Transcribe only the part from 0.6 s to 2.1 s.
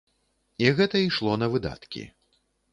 І гэта ішло на выдаткі.